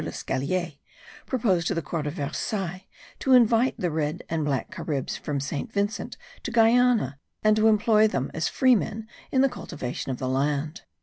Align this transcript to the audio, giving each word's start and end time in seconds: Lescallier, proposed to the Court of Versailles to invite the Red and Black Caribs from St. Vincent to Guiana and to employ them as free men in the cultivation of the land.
Lescallier, 0.03 0.77
proposed 1.27 1.67
to 1.67 1.75
the 1.75 1.81
Court 1.83 2.07
of 2.07 2.13
Versailles 2.15 2.87
to 3.19 3.33
invite 3.33 3.75
the 3.77 3.91
Red 3.91 4.23
and 4.29 4.43
Black 4.43 4.71
Caribs 4.71 5.15
from 5.15 5.39
St. 5.39 5.71
Vincent 5.71 6.17
to 6.41 6.49
Guiana 6.49 7.19
and 7.43 7.55
to 7.55 7.67
employ 7.67 8.07
them 8.07 8.31
as 8.33 8.47
free 8.47 8.75
men 8.75 9.07
in 9.31 9.41
the 9.41 9.47
cultivation 9.47 10.11
of 10.11 10.17
the 10.17 10.27
land. 10.27 10.81